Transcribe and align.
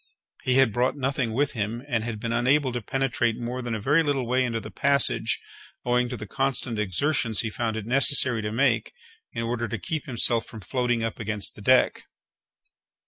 He 0.41 0.55
had 0.55 0.73
brought 0.73 0.97
nothing 0.97 1.31
with 1.31 1.51
him, 1.51 1.83
and 1.87 2.03
had 2.03 2.19
been 2.19 2.33
unable 2.33 2.73
to 2.73 2.81
penetrate 2.81 3.37
more 3.37 3.61
than 3.61 3.75
a 3.75 3.79
very 3.79 4.01
little 4.01 4.25
way 4.25 4.43
into 4.43 4.59
the 4.59 4.71
passage, 4.71 5.39
owing 5.85 6.09
to 6.09 6.17
the 6.17 6.25
constant 6.25 6.79
exertions 6.79 7.41
he 7.41 7.51
found 7.51 7.77
it 7.77 7.85
necessary 7.85 8.41
to 8.41 8.51
make 8.51 8.93
in 9.31 9.43
order 9.43 9.67
to 9.67 9.77
keep 9.77 10.07
himself 10.07 10.47
from 10.47 10.59
floating 10.61 11.03
up 11.03 11.19
against 11.19 11.53
the 11.53 11.61
deck. 11.61 12.07